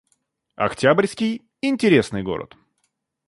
[0.55, 2.57] Октябрьский— интересный город